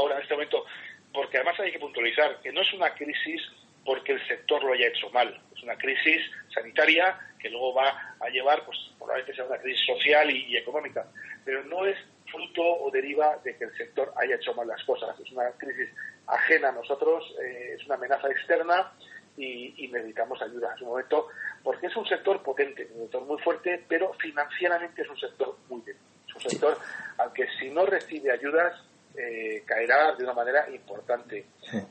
ahora 0.00 0.16
en 0.16 0.22
este 0.22 0.34
momento, 0.34 0.64
porque 1.12 1.36
además 1.38 1.58
hay 1.60 1.72
que 1.72 1.78
puntualizar 1.78 2.40
que 2.40 2.52
no 2.52 2.62
es 2.62 2.72
una 2.72 2.92
crisis 2.94 3.42
porque 3.84 4.12
el 4.12 4.26
sector 4.26 4.62
lo 4.62 4.72
haya 4.72 4.88
hecho 4.88 5.10
mal, 5.10 5.40
es 5.54 5.62
una 5.62 5.76
crisis 5.76 6.22
sanitaria 6.54 7.18
que 7.38 7.48
luego 7.48 7.74
va 7.74 8.14
a 8.20 8.28
llevar, 8.28 8.64
pues 8.64 8.78
probablemente 8.98 9.34
sea 9.34 9.46
una 9.46 9.58
crisis 9.58 9.84
social 9.86 10.30
y, 10.30 10.56
económica, 10.56 11.06
pero 11.44 11.64
no 11.64 11.86
es 11.86 11.96
fruto 12.30 12.62
o 12.62 12.90
deriva 12.90 13.38
de 13.42 13.56
que 13.56 13.64
el 13.64 13.76
sector 13.76 14.12
haya 14.16 14.36
hecho 14.36 14.54
mal 14.54 14.68
las 14.68 14.82
cosas, 14.84 15.18
es 15.18 15.32
una 15.32 15.50
crisis 15.52 15.88
ajena 16.26 16.68
a 16.68 16.72
nosotros, 16.72 17.24
eh, 17.42 17.76
es 17.78 17.86
una 17.86 17.96
amenaza 17.96 18.28
externa 18.28 18.92
y, 19.36 19.88
necesitamos 19.90 20.40
ayuda 20.42 20.72
en 20.72 20.78
su 20.78 20.84
momento, 20.84 21.28
porque 21.62 21.86
es 21.86 21.96
un 21.96 22.06
sector 22.06 22.42
potente, 22.42 22.88
un 22.94 23.02
sector 23.02 23.24
muy 23.24 23.40
fuerte, 23.40 23.84
pero 23.88 24.12
financieramente 24.14 25.02
es 25.02 25.08
un 25.08 25.18
sector 25.18 25.56
muy 25.68 25.80
débil. 25.80 26.00
Es 26.28 26.34
un 26.34 26.40
sector 26.42 26.78
al 27.18 27.32
que 27.32 27.48
si 27.58 27.70
no 27.70 27.86
recibe 27.86 28.30
ayudas 28.30 28.80
eh, 29.16 29.62
caerá 29.66 30.14
de 30.14 30.24
una 30.24 30.34
manera 30.34 30.68
importante. 30.70 31.46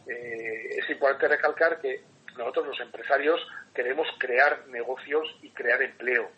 Eh, 0.08 0.78
es 0.78 0.90
importante 0.90 1.28
recalcar 1.28 1.80
que 1.82 2.02
nosotros 2.38 2.68
los 2.68 2.80
empresarios 2.80 3.40
queremos 3.74 4.08
crear 4.18 4.68
negocios 4.68 5.28
y 5.42 5.50
crear 5.52 5.82
empleo. 5.82 6.30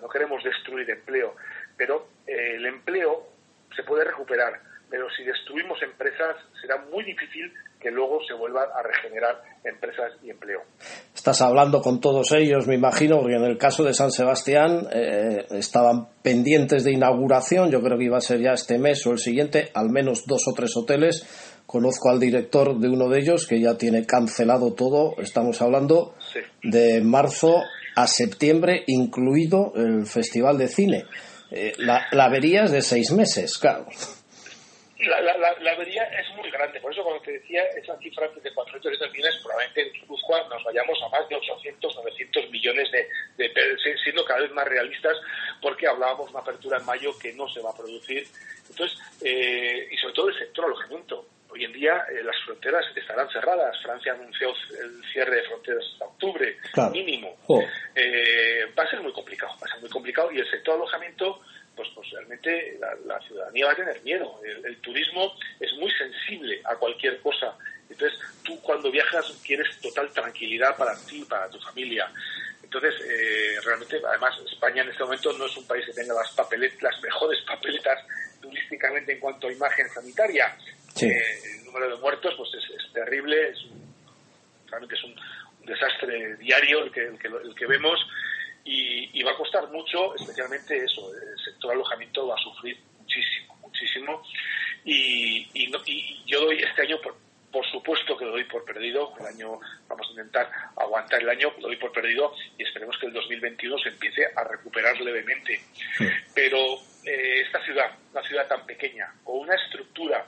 no 0.00 0.08
queremos 0.08 0.42
destruir 0.44 0.90
empleo, 0.90 1.34
pero 1.76 2.08
eh, 2.26 2.56
el 2.56 2.66
empleo 2.66 3.28
se 3.74 3.82
puede 3.82 4.04
recuperar, 4.04 4.60
pero 4.90 5.08
si 5.10 5.24
destruimos 5.24 5.80
empresas 5.82 6.36
será 6.60 6.78
muy 6.78 7.04
difícil 7.04 7.52
que 7.80 7.90
luego 7.90 8.18
se 8.26 8.34
vuelvan 8.34 8.68
a 8.74 8.82
regenerar 8.82 9.42
empresas 9.64 10.12
y 10.22 10.30
empleo. 10.30 10.60
Estás 11.14 11.40
hablando 11.42 11.80
con 11.80 12.00
todos 12.00 12.32
ellos, 12.32 12.66
me 12.66 12.74
imagino, 12.74 13.18
porque 13.20 13.36
en 13.36 13.44
el 13.44 13.58
caso 13.58 13.84
de 13.84 13.94
San 13.94 14.10
Sebastián 14.10 14.88
eh, 14.92 15.46
estaban 15.50 16.08
pendientes 16.22 16.84
de 16.84 16.92
inauguración, 16.92 17.70
yo 17.70 17.82
creo 17.82 17.98
que 17.98 18.04
iba 18.04 18.18
a 18.18 18.20
ser 18.20 18.40
ya 18.40 18.52
este 18.52 18.78
mes 18.78 19.06
o 19.06 19.12
el 19.12 19.18
siguiente, 19.18 19.70
al 19.74 19.90
menos 19.90 20.26
dos 20.26 20.42
o 20.48 20.54
tres 20.54 20.76
hoteles. 20.76 21.26
Conozco 21.66 22.10
al 22.10 22.20
director 22.20 22.78
de 22.78 22.88
uno 22.88 23.08
de 23.08 23.18
ellos 23.18 23.46
que 23.46 23.60
ya 23.60 23.76
tiene 23.76 24.06
cancelado 24.06 24.72
todo, 24.74 25.14
estamos 25.18 25.60
hablando 25.60 26.14
de 26.62 27.02
marzo 27.02 27.60
a 27.96 28.06
septiembre, 28.06 28.84
incluido 28.86 29.72
el 29.74 30.06
Festival 30.06 30.58
de 30.58 30.68
Cine. 30.68 31.04
Eh, 31.50 31.72
la, 31.78 32.06
la 32.12 32.24
avería 32.24 32.64
de 32.64 32.82
seis 32.82 33.12
meses, 33.12 33.58
claro 33.58 33.86
la, 34.98 35.20
la, 35.20 35.36
la, 35.60 35.72
avería 35.72 36.04
es 36.04 36.28
muy 36.36 36.50
grande. 36.50 36.80
Por 36.80 36.92
eso, 36.92 37.02
cuando 37.02 37.22
te 37.22 37.32
decía 37.32 37.62
esa 37.76 37.96
cifra 37.98 38.28
de 38.28 38.52
400 38.52 39.12
millones, 39.12 39.40
probablemente 39.42 39.82
en 39.82 39.92
Guipúzcoa 39.92 40.48
nos 40.48 40.64
vayamos 40.64 40.98
a 41.02 41.08
más 41.08 41.28
de 41.28 41.36
800, 41.36 41.96
900 41.96 42.50
millones 42.50 42.90
de, 42.90 43.08
de, 43.36 43.76
siendo 44.02 44.24
cada 44.24 44.40
vez 44.40 44.52
más 44.52 44.66
realistas, 44.66 45.16
porque 45.60 45.86
hablábamos 45.86 46.26
de 46.26 46.30
una 46.32 46.40
apertura 46.40 46.78
en 46.78 46.86
mayo 46.86 47.18
que 47.18 47.32
no 47.34 47.48
se 47.48 47.60
va 47.60 47.70
a 47.70 47.76
producir. 47.76 48.26
Entonces, 48.70 48.98
eh, 49.22 49.88
y 49.90 49.96
sobre 49.98 50.14
todo 50.14 50.28
el 50.28 50.38
sector 50.38 50.64
alojamiento. 50.64 51.26
Hoy 51.48 51.64
en 51.64 51.72
día 51.72 52.04
eh, 52.10 52.22
las 52.24 52.36
fronteras 52.44 52.84
estarán 52.94 53.28
cerradas. 53.30 53.80
Francia 53.82 54.12
anunció 54.12 54.50
el 54.50 55.02
cierre 55.12 55.36
de 55.36 55.42
fronteras 55.44 55.84
hasta 55.92 56.04
octubre, 56.04 56.56
mínimo. 56.92 57.36
Eh, 57.94 58.66
va 58.76 58.82
a 58.82 58.90
ser 58.90 59.00
muy 59.00 59.12
complicado, 59.12 59.52
va 59.62 59.66
a 59.66 59.70
ser 59.70 59.80
muy 59.80 59.90
complicado 59.90 60.32
y 60.32 60.38
el 60.38 60.50
sector 60.50 60.74
alojamiento, 60.74 61.40
pues, 61.76 61.88
pues 61.94 62.10
realmente 62.10 62.78
la, 62.80 63.20
ciudadanía 63.20 63.66
va 63.66 63.72
a 63.72 63.76
tener 63.76 64.02
miedo. 64.02 64.40
El, 64.42 64.76
turismo 64.78 65.34
es 65.60 65.72
muy 65.74 65.90
sensible 65.92 66.60
a 66.64 66.74
cualquier 66.76 67.20
cosa. 67.20 67.56
Entonces, 67.88 68.18
tú 68.42 68.60
cuando 68.62 68.90
viajas 68.90 69.30
quieres 69.44 69.68
total 69.80 70.10
tranquilidad 70.12 70.76
para 70.76 70.96
ti 71.04 71.24
para 71.28 71.48
tu 71.50 71.60
familia. 71.60 72.10
Entonces, 72.62 72.94
eh, 73.06 73.60
realmente, 73.64 74.00
además, 74.04 74.34
España 74.50 74.82
en 74.82 74.88
este 74.88 75.04
momento 75.04 75.32
no 75.34 75.46
es 75.46 75.56
un 75.56 75.66
país 75.66 75.84
que 75.86 75.92
tenga 75.92 76.14
las, 76.14 76.32
papeletas, 76.32 76.82
las 76.82 77.00
mejores 77.02 77.40
papeletas 77.42 78.04
turísticamente 78.40 79.12
en 79.12 79.20
cuanto 79.20 79.46
a 79.46 79.52
imagen 79.52 79.88
sanitaria. 79.90 80.56
Eh, 81.00 81.12
el 81.58 81.64
número 81.66 81.94
de 81.94 82.00
muertos 82.00 82.34
pues 82.36 82.50
es, 82.54 82.92
terrible, 82.92 83.50
es 83.50 83.58
realmente 84.66 84.94
es 84.94 85.04
un, 85.04 85.14
desastre 85.66 86.36
diario 86.36 86.84
el 86.84 86.92
que, 86.92 87.06
el 87.06 87.18
que, 87.18 87.66
vemos 87.66 87.98
y, 88.66 89.22
va 89.22 89.32
a 89.32 89.36
costar 89.36 89.68
mucho, 89.68 90.14
especialmente 90.16 90.76
eso, 90.76 91.12
el 91.14 91.38
sector 91.38 91.72
alojamiento 91.72 92.26
va 92.26 92.34
a 92.34 92.38
sufrir 92.38 92.76
muchísimo, 92.98 93.56
muchísimo 93.62 94.22
y, 94.84 95.48
y, 95.54 96.24
yo 96.26 96.40
doy 96.40 96.58
este 96.58 96.82
año 96.82 97.00
por, 97.00 97.16
por 97.52 97.64
supuesto 97.70 98.16
que 98.16 98.24
lo 98.24 98.32
doy 98.32 98.44
por 98.44 98.64
perdido, 98.64 99.14
el 99.20 99.26
año 99.26 99.60
vamos 99.88 100.06
a 100.08 100.10
intentar 100.10 100.50
aguantar 100.76 101.22
el 101.22 101.28
año, 101.28 101.52
lo 101.58 101.68
doy 101.68 101.76
por 101.76 101.92
perdido 101.92 102.34
y 102.58 102.64
esperemos 102.64 102.96
que 102.98 103.06
el 103.06 103.12
2021 103.12 103.78
se 103.78 103.88
empiece 103.90 104.22
a 104.34 104.44
recuperar 104.44 105.00
levemente. 105.00 105.60
Pero 106.34 106.58
eh, 107.04 107.42
esta 107.46 107.62
ciudad, 107.64 107.96
una 108.12 108.22
ciudad 108.22 108.48
tan 108.48 108.66
pequeña, 108.66 109.14
con 109.22 109.38
una 109.38 109.54
estructura 109.54 110.26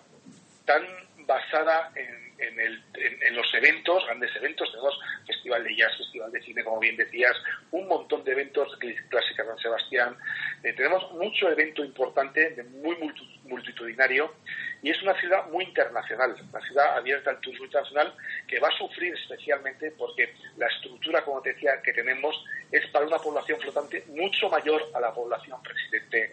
tan 0.65 0.85
basada 1.27 1.91
en, 1.95 2.28
en, 2.39 3.35
los 3.35 3.55
eventos, 3.55 4.05
grandes 4.07 4.35
eventos, 4.37 4.71
tenemos 4.71 4.99
Festival 5.27 5.65
de 5.65 5.77
Jazz, 5.77 5.97
Festival 5.97 6.33
de 6.33 6.41
Cine, 6.43 6.65
como 6.65 6.81
bien 6.81 6.97
decías, 6.97 7.37
un 7.71 7.87
montón 7.89 8.25
de 8.25 8.33
eventos 8.33 8.69
clásicas 9.09 9.47
San 9.47 9.59
Sebastián, 9.59 10.17
eh, 10.63 10.73
tenemos 10.73 11.11
mucho 11.13 11.49
evento 11.49 11.85
importante, 11.85 12.51
de 12.51 12.63
muy 12.65 12.97
multitudinario, 13.45 14.35
y 14.83 14.91
es 14.91 15.03
una 15.03 15.19
ciudad 15.21 15.49
muy 15.51 15.65
internacional, 15.65 16.35
una 16.51 16.61
ciudad 16.61 16.97
abierta 16.97 17.31
al 17.31 17.41
turismo 17.41 17.65
internacional 17.67 18.15
que 18.47 18.61
va 18.61 18.69
a 18.69 18.79
sufrir 18.79 19.13
especialmente 19.15 19.93
porque 19.99 20.33
la 20.57 20.67
estructura, 20.69 21.25
como 21.25 21.43
te 21.43 21.53
decía, 21.53 21.73
que 21.83 21.93
tenemos 21.93 22.35
es 22.71 22.87
para 22.93 23.07
una 23.07 23.19
población 23.19 23.59
flotante 23.61 24.05
mucho 24.09 24.49
mayor 24.49 24.83
a 24.95 25.01
la 25.01 25.13
población 25.13 25.61
presidente 25.63 26.33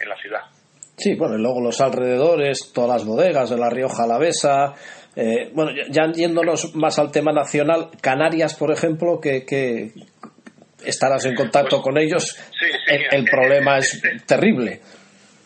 en 0.00 0.08
la 0.08 0.16
ciudad. 0.16 0.44
Sí, 0.96 1.16
bueno, 1.16 1.36
y 1.36 1.42
luego 1.42 1.60
los 1.60 1.80
alrededores, 1.80 2.72
todas 2.72 2.90
las 2.90 3.04
bodegas 3.04 3.50
de 3.50 3.56
la 3.56 3.68
Rioja 3.68 4.04
Alavesa. 4.04 4.74
Eh, 5.16 5.50
bueno, 5.52 5.70
ya 5.90 6.10
yéndonos 6.12 6.74
más 6.74 6.98
al 6.98 7.12
tema 7.12 7.32
nacional, 7.32 7.90
Canarias, 8.00 8.54
por 8.54 8.72
ejemplo, 8.72 9.20
que, 9.20 9.92
estarás 10.84 11.24
en 11.24 11.34
contacto 11.34 11.80
con 11.80 11.96
ellos, 11.96 12.36
el, 12.86 13.24
problema 13.24 13.78
es 13.78 14.02
terrible. 14.26 14.80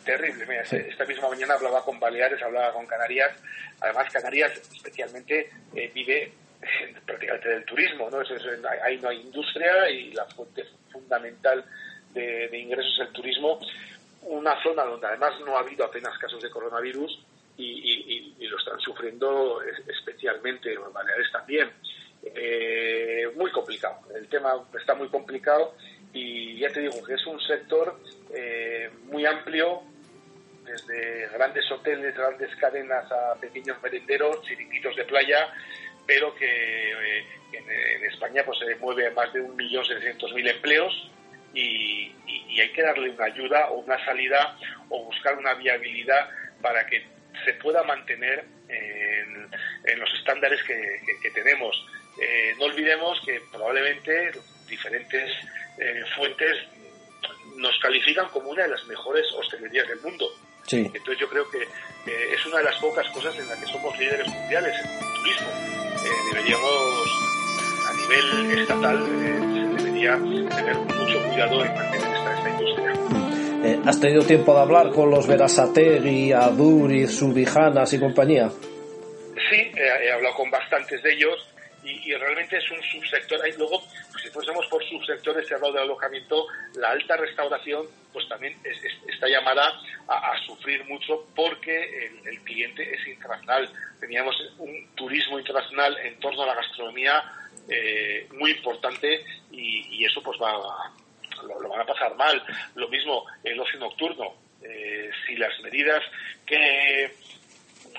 Terrible, 0.04 0.46
mira, 0.46 0.62
esta 0.62 1.04
misma 1.04 1.28
mañana 1.28 1.54
hablaba 1.54 1.84
con 1.84 2.00
Baleares, 2.00 2.42
hablaba 2.42 2.72
con 2.72 2.86
Canarias. 2.86 3.36
Además, 3.80 4.12
Canarias 4.12 4.52
especialmente 4.74 5.50
eh, 5.74 5.90
vive 5.94 6.32
prácticamente 7.06 7.48
del 7.50 7.64
turismo, 7.64 8.10
¿no? 8.10 8.18
ahí 8.82 8.98
no 8.98 9.10
hay 9.10 9.20
industria 9.20 9.88
y 9.90 10.12
la 10.12 10.24
fuente 10.24 10.64
fundamental 10.90 11.64
de, 12.12 12.48
de 12.48 12.58
ingresos 12.58 12.94
es 13.00 13.06
el 13.06 13.12
turismo 13.12 13.60
una 14.22 14.60
zona 14.62 14.84
donde 14.84 15.06
además 15.06 15.34
no 15.44 15.56
ha 15.56 15.60
habido 15.60 15.84
apenas 15.84 16.16
casos 16.18 16.42
de 16.42 16.50
coronavirus 16.50 17.24
y, 17.58 18.46
lo 18.46 18.56
están 18.56 18.80
sufriendo 18.80 19.60
especialmente, 19.86 20.76
Baleares 20.78 21.30
también. 21.32 21.70
Eh, 22.34 23.28
muy 23.36 23.50
complicado, 23.50 24.00
el 24.14 24.26
tema 24.28 24.54
está 24.78 24.94
muy 24.94 25.08
complicado 25.08 25.74
y 26.12 26.58
ya 26.58 26.68
te 26.70 26.80
digo 26.80 27.02
que 27.04 27.14
es 27.14 27.26
un 27.26 27.40
sector 27.40 28.00
eh, 28.34 28.90
muy 29.04 29.24
amplio, 29.26 29.82
desde 30.64 31.28
grandes 31.28 31.70
hoteles, 31.70 32.14
grandes 32.14 32.54
cadenas 32.56 33.10
a 33.10 33.34
pequeños 33.40 33.80
merenderos, 33.82 34.42
chiringuitos 34.42 34.96
de 34.96 35.04
playa, 35.04 35.48
pero 36.06 36.34
que 36.34 36.90
eh, 36.90 37.24
en, 37.52 38.04
España 38.04 38.42
pues 38.44 38.58
se 38.58 38.74
mueve 38.76 39.10
más 39.10 39.32
de 39.32 39.42
1.600.000 39.42 40.50
empleos 40.50 41.10
y, 41.54 42.14
hay 42.60 42.72
que 42.72 42.82
darle 42.82 43.10
una 43.10 43.26
ayuda 43.26 43.70
o 43.70 43.78
una 43.78 44.04
salida 44.04 44.56
o 44.88 45.04
buscar 45.04 45.38
una 45.38 45.54
viabilidad 45.54 46.28
para 46.60 46.84
que 46.86 47.06
se 47.44 47.54
pueda 47.54 47.82
mantener 47.84 48.44
en, 48.68 49.98
los 49.98 50.12
estándares 50.14 50.60
que, 50.64 51.30
tenemos. 51.30 51.74
Eh, 52.20 52.54
no 52.58 52.66
olvidemos 52.66 53.20
que 53.24 53.40
probablemente 53.50 54.32
diferentes 54.68 55.30
eh, 55.78 56.02
fuentes 56.16 56.56
nos 57.56 57.78
califican 57.78 58.28
como 58.28 58.50
una 58.50 58.64
de 58.64 58.70
las 58.70 58.84
mejores 58.86 59.26
hostelerías 59.32 59.88
del 59.88 60.00
mundo. 60.00 60.28
Entonces 60.70 61.18
yo 61.18 61.28
creo 61.30 61.48
que 61.50 61.62
es 62.34 62.46
una 62.46 62.58
de 62.58 62.64
las 62.64 62.76
pocas 62.76 63.08
cosas 63.10 63.36
en 63.38 63.48
las 63.48 63.58
que 63.58 63.66
somos 63.66 63.98
líderes 63.98 64.28
mundiales 64.28 64.74
en 64.78 64.90
el 64.90 65.14
turismo. 65.14 65.48
Eh, 66.04 66.32
deberíamos, 66.32 67.08
a 67.86 67.92
nivel 67.94 68.58
estatal, 68.60 69.04
tener 70.48 70.76
mucho 70.76 71.22
cuidado 71.28 71.64
en 71.64 71.74
mantener. 71.74 72.07
Eh, 73.64 73.80
¿Has 73.84 74.00
tenido 74.00 74.24
tiempo 74.24 74.54
de 74.54 74.60
hablar 74.60 74.90
con 74.90 75.10
los 75.10 75.26
Verasategui, 75.26 76.32
Aduri, 76.32 77.06
Subijanas 77.06 77.92
y 77.92 77.98
compañía? 77.98 78.48
Sí, 79.50 79.72
he 79.76 80.12
hablado 80.12 80.34
con 80.36 80.50
bastantes 80.50 81.02
de 81.02 81.12
ellos 81.12 81.48
y, 81.82 82.14
realmente 82.14 82.56
es 82.56 82.70
un 82.70 82.82
subsector. 82.82 83.40
Ahí 83.42 83.52
luego, 83.56 83.82
pues, 84.12 84.24
si 84.24 84.30
fuésemos 84.30 84.66
por 84.66 84.84
subsectores, 84.84 85.50
he 85.50 85.54
hablado 85.54 85.74
de 85.74 85.80
alojamiento, 85.80 86.46
la 86.74 86.90
alta 86.90 87.16
restauración 87.16 87.86
pues 88.12 88.28
también 88.28 88.56
está 89.06 89.28
llamada 89.28 89.72
a, 90.08 90.34
sufrir 90.46 90.84
mucho 90.84 91.26
porque 91.34 92.10
el, 92.24 92.40
cliente 92.40 92.82
es 92.94 93.06
internacional. 93.06 93.70
Teníamos 94.00 94.36
un 94.58 94.88
turismo 94.94 95.38
internacional 95.38 95.96
en 95.98 96.18
torno 96.18 96.42
a 96.42 96.46
la 96.46 96.54
gastronomía 96.54 97.22
eh, 97.68 98.26
muy 98.34 98.52
importante 98.52 99.24
y, 99.50 100.04
eso 100.04 100.22
pues 100.22 100.38
va 100.40 100.92
van 101.78 101.88
a 101.88 101.92
pasar 101.92 102.16
mal. 102.16 102.42
Lo 102.74 102.88
mismo 102.88 103.24
el 103.44 103.58
ocio 103.60 103.78
nocturno. 103.78 104.34
Eh, 104.62 105.10
si 105.26 105.36
las 105.36 105.58
medidas 105.60 106.02
que, 106.44 107.14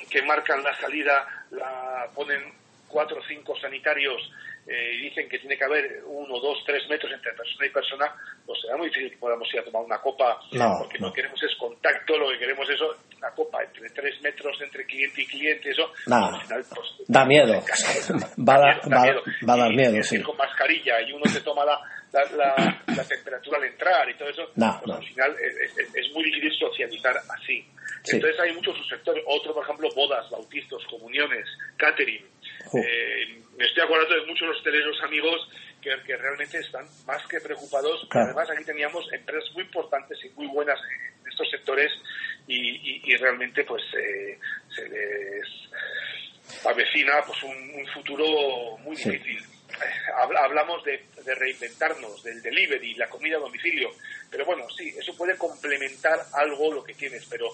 que 0.09 0.21
marcan 0.23 0.61
la 0.63 0.75
salida 0.75 1.25
la 1.51 2.07
ponen 2.13 2.53
cuatro 2.87 3.19
o 3.19 3.23
cinco 3.27 3.55
sanitarios 3.59 4.21
eh, 4.67 4.95
y 4.95 5.09
dicen 5.09 5.29
que 5.29 5.39
tiene 5.39 5.57
que 5.57 5.63
haber 5.63 6.03
uno, 6.05 6.39
dos, 6.39 6.59
tres 6.65 6.87
metros 6.89 7.11
entre 7.13 7.33
persona 7.33 7.65
y 7.65 7.69
persona, 7.69 8.15
pues 8.45 8.59
será 8.61 8.77
muy 8.77 8.87
difícil 8.89 9.11
que 9.11 9.17
podamos 9.17 9.47
ir 9.53 9.61
a 9.61 9.63
tomar 9.63 9.83
una 9.83 9.99
copa, 9.99 10.39
porque 10.77 10.99
no. 10.99 11.13
queremos 11.13 11.41
es 11.41 11.55
contacto, 11.57 12.17
lo 12.17 12.29
que 12.29 12.39
queremos 12.39 12.69
es 12.69 12.79
una 13.17 13.31
copa 13.31 13.63
entre 13.63 13.89
tres 13.89 14.21
metros 14.21 14.61
entre 14.61 14.85
cliente 14.85 15.21
y 15.21 15.25
cliente, 15.25 15.69
eso 15.71 15.91
al 16.11 16.41
final, 16.41 16.65
pues, 16.75 16.87
da 17.07 17.25
miedo. 17.25 17.53
va, 18.37 18.55
a 18.55 19.57
dar 19.57 19.73
miedo, 19.73 20.03
sí. 20.03 20.21
Con 20.21 20.37
mascarilla 20.37 21.01
y 21.01 21.13
uno 21.13 21.25
se 21.25 21.41
toma 21.41 21.65
la, 21.65 21.79
la, 22.11 23.05
temperatura 23.07 23.57
al 23.57 23.63
entrar 23.65 24.09
y 24.09 24.15
todo 24.15 24.29
eso, 24.29 24.51
pues 24.53 24.95
al 24.95 25.05
final 25.05 25.35
es, 25.93 26.11
muy 26.13 26.23
difícil 26.23 26.53
socializar 26.59 27.15
así. 27.29 27.65
Entonces 28.11 28.39
hay 28.39 28.53
muchos 28.53 28.77
subsectores, 28.77 29.23
otro 29.27 29.53
por 29.53 29.63
ejemplo 29.63 29.89
bodas, 29.95 30.29
bautistas, 30.29 30.79
comuniones, 30.89 31.45
catering, 31.77 32.25
eh, 32.73 33.41
me 33.57 33.65
estoy 33.65 33.83
acordando 33.83 34.15
de 34.15 34.25
muchos 34.27 34.49
hosteleros 34.49 35.01
amigos 35.03 35.49
que, 35.81 35.89
que, 36.05 36.17
realmente 36.17 36.57
están 36.59 36.85
más 37.05 37.25
que 37.27 37.39
preocupados. 37.39 38.07
Además, 38.11 38.49
aquí 38.49 38.63
teníamos 38.63 39.05
empresas 39.11 39.49
muy 39.53 39.63
importantes 39.63 40.17
y 40.23 40.29
muy 40.29 40.47
buenas 40.47 40.79
en 40.79 41.27
estos 41.29 41.49
sectores 41.49 41.91
y, 42.47 43.15
realmente 43.17 43.63
pues 43.63 43.83
eh, 43.97 44.39
se 44.69 44.87
les 44.89 46.65
avecina 46.65 47.13
pues 47.25 47.43
un, 47.43 47.87
futuro 47.93 48.77
muy 48.79 48.95
difícil. 48.95 49.39
Hablamos 50.15 50.83
de, 50.83 51.03
de, 51.23 51.35
reinventarnos, 51.35 52.23
del 52.23 52.41
delivery, 52.41 52.95
la 52.95 53.07
comida 53.07 53.37
a 53.37 53.39
domicilio, 53.39 53.89
pero 54.29 54.45
bueno, 54.45 54.65
sí, 54.77 54.93
eso 54.97 55.15
puede 55.15 55.37
complementar 55.37 56.19
algo 56.33 56.73
lo 56.73 56.83
que 56.83 56.93
tienes, 56.93 57.25
pero 57.29 57.49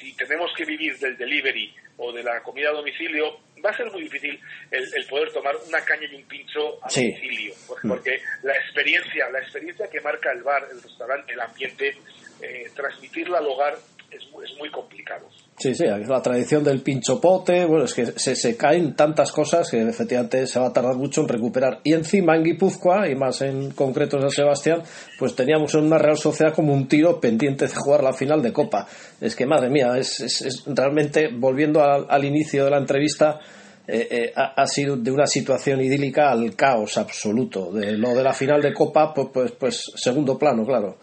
si 0.00 0.14
tenemos 0.14 0.50
que 0.56 0.64
vivir 0.64 0.98
del 0.98 1.16
delivery 1.16 1.74
o 1.98 2.12
de 2.12 2.22
la 2.22 2.40
comida 2.42 2.70
a 2.70 2.72
domicilio, 2.72 3.40
va 3.64 3.70
a 3.70 3.76
ser 3.76 3.90
muy 3.90 4.02
difícil 4.02 4.38
el, 4.70 5.06
poder 5.08 5.32
tomar 5.32 5.56
una 5.66 5.84
caña 5.84 6.06
y 6.10 6.14
un 6.14 6.24
pincho 6.24 6.78
a 6.82 6.88
domicilio, 6.88 7.54
mm. 7.82 7.88
porque, 7.88 8.20
la 8.42 8.54
experiencia, 8.54 9.28
la 9.30 9.40
experiencia 9.40 9.88
que 9.90 10.00
marca 10.00 10.32
el 10.32 10.42
bar, 10.42 10.66
el 10.70 10.82
restaurante, 10.82 11.32
el 11.32 11.40
ambiente, 11.40 11.96
eh, 12.40 12.70
transmitirla 12.74 13.38
al 13.38 13.46
hogar 13.46 13.76
es, 14.10 14.22
es 14.22 14.56
muy 14.58 14.70
complicado. 14.70 15.28
Sí, 15.58 15.74
sí, 15.74 15.84
la 15.86 16.22
tradición 16.22 16.62
del 16.62 16.82
pinchopote, 16.82 17.64
bueno, 17.64 17.84
es 17.84 17.92
que 17.92 18.06
se, 18.06 18.36
se 18.36 18.56
caen 18.56 18.94
tantas 18.94 19.32
cosas 19.32 19.68
que 19.68 19.82
efectivamente 19.82 20.46
se 20.46 20.60
va 20.60 20.68
a 20.68 20.72
tardar 20.72 20.94
mucho 20.94 21.22
en 21.22 21.28
recuperar. 21.28 21.80
Y 21.82 21.94
encima 21.94 22.36
en 22.36 22.44
Guipúzcoa, 22.44 23.08
y 23.08 23.16
más 23.16 23.42
en 23.42 23.72
concreto 23.72 24.16
en 24.16 24.22
San 24.22 24.30
Sebastián, 24.30 24.82
pues 25.18 25.34
teníamos 25.34 25.74
en 25.74 25.86
una 25.86 25.98
Real 25.98 26.16
Sociedad 26.16 26.54
como 26.54 26.72
un 26.72 26.86
tiro 26.86 27.20
pendiente 27.20 27.66
de 27.66 27.74
jugar 27.74 28.04
la 28.04 28.12
final 28.12 28.40
de 28.40 28.52
Copa. 28.52 28.86
Es 29.20 29.34
que, 29.34 29.46
madre 29.46 29.68
mía, 29.68 29.96
es, 29.98 30.20
es, 30.20 30.64
realmente, 30.66 31.28
volviendo 31.32 31.82
al, 31.82 32.24
inicio 32.24 32.64
de 32.64 32.70
la 32.70 32.78
entrevista, 32.78 33.40
eh, 33.88 34.06
eh, 34.08 34.32
ha, 34.36 34.66
sido 34.66 34.96
de 34.96 35.10
una 35.10 35.26
situación 35.26 35.80
idílica 35.80 36.30
al 36.30 36.54
caos 36.54 36.98
absoluto. 36.98 37.72
De 37.72 37.98
lo 37.98 38.14
de 38.14 38.22
la 38.22 38.32
final 38.32 38.62
de 38.62 38.72
Copa, 38.72 39.12
pues, 39.12 39.28
pues, 39.34 39.52
pues 39.58 39.92
segundo 39.96 40.38
plano, 40.38 40.64
claro. 40.64 40.98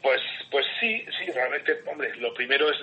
Pues, 0.00 0.20
pues 0.52 0.64
sí, 0.78 1.04
sí, 1.18 1.32
realmente, 1.32 1.72
hombre, 1.90 2.14
lo 2.20 2.32
primero 2.34 2.68
es 2.70 2.76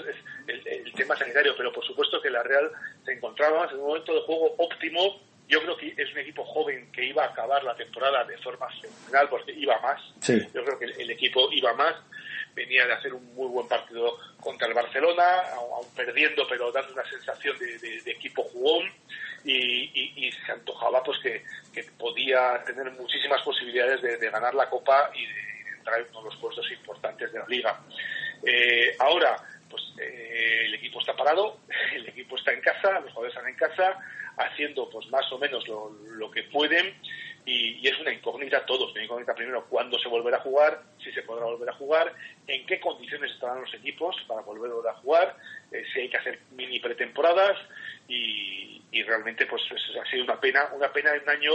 el, 0.51 0.93
tema 0.93 1.15
sanitario, 1.15 1.53
pero 1.57 1.71
por 1.71 1.85
supuesto 1.85 2.21
que 2.21 2.29
la 2.29 2.43
Real 2.43 2.71
se 3.05 3.13
encontraba 3.13 3.67
en 3.69 3.77
un 3.77 3.87
momento 3.87 4.13
de 4.13 4.21
juego 4.21 4.55
óptimo. 4.57 5.21
Yo 5.47 5.61
creo 5.61 5.75
que 5.75 5.93
es 5.97 6.11
un 6.13 6.19
equipo 6.19 6.45
joven 6.45 6.91
que 6.91 7.05
iba 7.05 7.23
a 7.23 7.27
acabar 7.27 7.63
la 7.63 7.75
temporada 7.75 8.23
de 8.23 8.37
forma 8.37 8.67
fenomenal 8.79 9.27
porque 9.29 9.51
iba 9.51 9.79
más. 9.81 10.01
Yo 10.25 10.63
creo 10.63 10.79
que 10.79 10.85
el, 10.85 11.11
equipo 11.11 11.51
iba 11.51 11.73
más. 11.73 11.95
Venía 12.53 12.85
de 12.85 12.93
hacer 12.93 13.13
un 13.13 13.33
muy 13.35 13.47
buen 13.47 13.67
partido 13.67 14.17
contra 14.39 14.67
el 14.67 14.73
Barcelona, 14.73 15.23
aún 15.55 15.87
perdiendo, 15.95 16.47
pero 16.47 16.71
dando 16.71 16.93
una 16.93 17.05
sensación 17.09 17.57
de, 17.59 18.11
equipo 18.11 18.43
jugón. 18.43 18.89
Y, 19.43 20.31
se 20.45 20.51
antojaba 20.51 21.03
pues 21.03 21.19
que, 21.19 21.43
podía 21.97 22.63
tener 22.65 22.89
muchísimas 22.91 23.41
posibilidades 23.41 24.01
de, 24.01 24.29
ganar 24.29 24.53
la 24.53 24.69
Copa 24.69 25.11
y 25.13 25.25
de 25.25 25.77
entrar 25.77 25.99
en 25.99 26.07
uno 26.11 26.19
de 26.19 26.29
los 26.29 26.37
puestos 26.37 26.71
importantes 26.71 27.31
de 27.33 27.39
la 27.39 27.47
Liga. 27.47 27.79
Eh, 28.45 28.95
ahora, 28.99 29.35
pues 29.71 29.83
eh, 29.99 30.63
el 30.65 30.73
equipo 30.75 30.99
está 30.99 31.15
parado, 31.15 31.57
el 31.95 32.07
equipo 32.09 32.35
está 32.35 32.51
en 32.51 32.61
casa, 32.61 32.99
los 32.99 33.11
jugadores 33.11 33.35
están 33.35 33.49
en 33.49 33.55
casa, 33.55 33.97
haciendo 34.37 34.89
pues 34.89 35.07
más 35.09 35.31
o 35.31 35.39
menos 35.39 35.67
lo, 35.67 36.29
que 36.31 36.43
pueden 36.43 36.95
y, 37.45 37.87
es 37.87 37.99
una 37.99 38.13
incógnita 38.13 38.65
todos, 38.65 38.91
una 38.91 39.03
incógnita 39.03 39.33
primero 39.33 39.65
cuándo 39.67 39.97
se 39.99 40.07
volverá 40.07 40.37
a 40.37 40.41
jugar, 40.41 40.83
si 41.03 41.11
se 41.11 41.23
podrá 41.23 41.45
volver 41.45 41.69
a 41.69 41.73
jugar, 41.73 42.13
en 42.47 42.65
qué 42.65 42.79
condiciones 42.79 43.31
estarán 43.31 43.61
los 43.61 43.73
equipos 43.73 44.15
para 44.27 44.41
volver 44.41 44.71
a 44.87 44.93
jugar, 44.95 45.35
eh, 45.71 45.83
si 45.93 46.01
hay 46.01 46.09
que 46.09 46.17
hacer 46.17 46.39
mini 46.51 46.79
pretemporadas 46.79 47.57
y, 48.07 48.77
realmente 49.03 49.47
pues 49.47 49.63
ha 49.71 50.09
sido 50.11 50.23
una 50.23 50.39
pena, 50.39 50.69
una 50.73 50.93
pena 50.93 51.15
en 51.15 51.23
un 51.23 51.29
año 51.29 51.51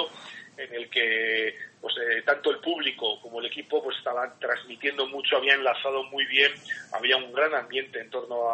en 0.56 0.74
el 0.74 0.90
que 0.90 1.56
pues 1.80 1.94
eh, 1.98 2.22
tanto 2.24 2.50
el 2.50 2.58
público 2.58 3.20
como 3.20 3.40
el 3.40 3.46
equipo 3.46 3.82
pues 3.82 3.96
estaban 3.98 4.38
transmitiendo 4.38 5.06
mucho, 5.06 5.36
había 5.36 5.54
enlazado 5.54 6.04
muy 6.04 6.24
bien, 6.26 6.52
había 6.92 7.16
un 7.16 7.32
gran 7.32 7.54
ambiente 7.54 8.00
en 8.00 8.10
torno 8.10 8.48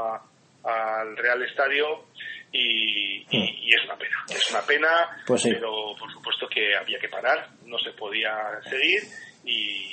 al 0.64 1.16
Real 1.16 1.42
Estadio 1.42 2.06
y, 2.52 3.24
y, 3.30 3.72
es 3.72 3.84
una 3.84 3.96
pena, 3.96 4.16
es 4.28 4.50
una 4.50 4.60
pena, 4.62 5.22
pues 5.26 5.42
pero 5.44 5.94
por 5.98 6.12
supuesto 6.12 6.46
que 6.48 6.76
había 6.76 6.98
que 6.98 7.08
parar, 7.08 7.48
no 7.64 7.78
se 7.78 7.92
podía 7.92 8.60
seguir 8.68 9.02
y, 9.44 9.90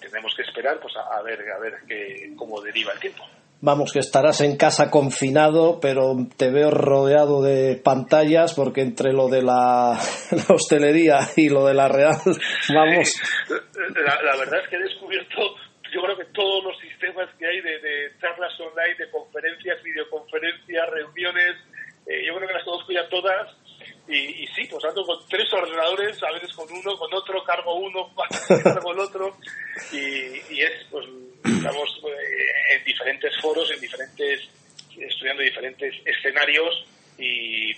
tenemos 0.00 0.34
que 0.34 0.42
esperar 0.42 0.80
pues 0.80 0.94
a, 0.96 1.22
ver 1.22 1.38
a 1.50 1.58
ver 1.58 1.74
qué, 1.86 2.32
cómo 2.36 2.60
deriva 2.60 2.92
el 2.92 2.98
tiempo. 2.98 3.24
Vamos, 3.62 3.92
que 3.92 3.98
estarás 3.98 4.40
en 4.40 4.56
casa 4.56 4.90
confinado, 4.90 5.80
pero 5.82 6.16
te 6.38 6.50
veo 6.50 6.70
rodeado 6.70 7.42
de 7.42 7.76
pantallas 7.76 8.54
porque 8.54 8.80
entre 8.80 9.12
lo 9.12 9.28
de 9.28 9.42
la, 9.42 10.00
hostelería 10.48 11.18
y 11.36 11.50
lo 11.50 11.66
de 11.66 11.74
la 11.74 11.88
Real, 11.88 12.16
vamos. 12.74 13.20
La, 14.24 14.36
verdad 14.38 14.60
es 14.64 14.68
que 14.70 14.76
he 14.76 14.82
descubierto, 14.82 15.56
yo 15.92 16.00
creo 16.00 16.16
que 16.16 16.24
todos 16.32 16.64
los 16.64 16.78
sistemas 16.80 17.28
que 17.38 17.46
hay 17.46 17.60
de, 17.60 18.12
charlas 18.18 18.58
online, 18.60 18.96
de 18.98 19.10
conferencias, 19.10 19.82
videoconferencias, 19.82 20.88
reuniones, 20.88 21.56
eh, 22.06 22.24
yo 22.26 22.36
creo 22.36 22.48
que 22.48 22.54
las 22.54 22.64
conozco 22.64 22.92
ya 22.92 23.06
todas. 23.10 23.56
Y, 24.08 24.44
sí, 24.56 24.66
pues 24.68 24.84
ando 24.84 25.04
con 25.04 25.18
tres 25.28 25.46
ordenadores, 25.52 26.20
a 26.24 26.32
veces 26.32 26.52
con 26.54 26.66
uno, 26.72 26.96
con 26.98 27.14
otro, 27.14 27.44
cargo 27.44 27.74
uno, 27.76 28.10
cargo 28.64 28.92
el 28.92 28.98
otro. 28.98 29.36
Y, 29.92 30.54
y 30.54 30.62
es, 30.62 30.86
pues, 30.90 31.06
estamos 31.44 31.94
en 31.96 31.99
diferentes 33.10 33.40
foros, 33.40 33.70
en 33.72 33.80
diferentes, 33.80 34.40
estudiando 34.96 35.42
diferentes 35.42 35.94
escenarios 36.04 36.86
y, 37.18 37.72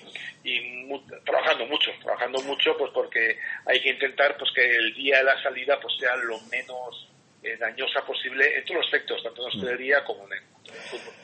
trabajando 1.24 1.66
mucho, 1.66 1.90
trabajando 2.02 2.42
mucho, 2.42 2.76
pues 2.78 2.90
porque 2.92 3.38
hay 3.66 3.80
que 3.80 3.90
intentar 3.90 4.36
pues 4.38 4.50
que 4.54 4.64
el 4.64 4.94
día 4.94 5.18
de 5.18 5.24
la 5.24 5.42
salida 5.42 5.78
pues 5.80 5.94
sea 5.98 6.14
lo 6.16 6.38
menos 6.50 7.08
eh, 7.42 7.56
dañosa 7.58 8.04
posible 8.06 8.44
en 8.58 8.64
todos 8.64 8.76
los 8.76 8.86
aspectos, 8.86 9.22
tanto 9.22 9.40
en 9.40 9.42
la 9.42 9.48
hostelería 9.48 10.04
como 10.04 10.26
en 10.26 10.32
el 10.34 10.72
fútbol. 10.90 11.14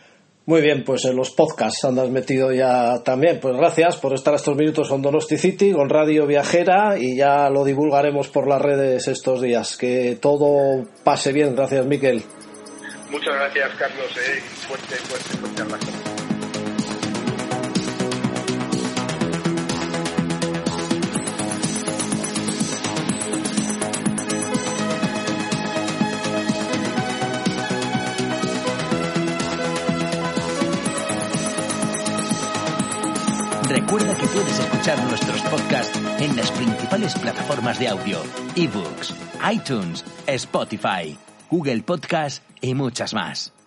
Muy 0.47 0.63
bien, 0.63 0.83
pues 0.83 1.05
en 1.05 1.15
los 1.15 1.31
podcasts 1.33 1.85
andas 1.85 2.09
metido 2.09 2.51
ya 2.53 3.03
también. 3.05 3.39
Pues 3.39 3.55
gracias 3.55 3.99
por 3.99 4.15
estar 4.15 4.33
estos 4.35 4.57
minutos 4.57 4.89
con 4.89 5.03
Donosti 5.03 5.37
City, 5.37 5.73
con 5.73 5.91
Radio 5.91 6.27
Viajera 6.27 6.97
y 6.99 7.19
ya 7.19 7.51
lo 7.51 7.67
divulgaremos 7.67 8.29
por 8.29 8.49
las 8.49 8.63
redes 8.63 9.09
estos 9.09 9.43
días. 9.43 9.77
Que 9.77 10.17
todo 10.19 10.87
pase 11.05 11.35
bien. 11.35 11.55
Gracias, 11.55 11.85
Miquel. 11.85 12.23
Muchas 13.11 13.35
gracias, 13.35 13.75
Carlos. 13.77 14.17
Eh. 14.17 14.43
Fuerte, 14.67 14.97
fuerte, 14.97 15.37
fuerte 15.39 15.63
Recuerda 33.69 34.15
que 34.17 34.27
puedes 34.27 34.59
escuchar 34.59 35.03
nuestros 35.05 35.43
podcasts 35.43 35.99
en 36.21 36.37
las 36.37 36.51
principales 36.51 37.15
plataformas 37.15 37.79
de 37.79 37.89
audio, 37.89 38.23
ebooks, 38.57 39.15
iTunes, 39.51 40.05
Spotify, 40.27 41.19
Google 41.51 41.83
Podcast 41.83 42.43
y 42.61 42.75
muchas 42.75 43.15
más. 43.15 43.58